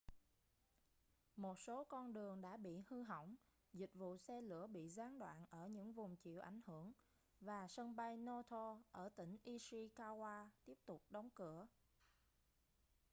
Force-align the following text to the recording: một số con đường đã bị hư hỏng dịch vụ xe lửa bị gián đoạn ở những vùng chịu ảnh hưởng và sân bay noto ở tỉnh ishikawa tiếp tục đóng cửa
một 1.35 1.59
số 1.59 1.83
con 1.83 2.13
đường 2.13 2.41
đã 2.41 2.57
bị 2.57 2.81
hư 2.89 3.03
hỏng 3.03 3.35
dịch 3.73 3.93
vụ 3.93 4.17
xe 4.17 4.41
lửa 4.41 4.67
bị 4.67 4.89
gián 4.89 5.19
đoạn 5.19 5.45
ở 5.49 5.67
những 5.67 5.93
vùng 5.93 6.15
chịu 6.15 6.39
ảnh 6.39 6.61
hưởng 6.65 6.91
và 7.41 7.67
sân 7.67 7.95
bay 7.95 8.17
noto 8.17 8.79
ở 8.91 9.09
tỉnh 9.09 9.37
ishikawa 9.45 10.47
tiếp 10.65 10.77
tục 10.85 11.03
đóng 11.09 11.29
cửa 11.35 11.67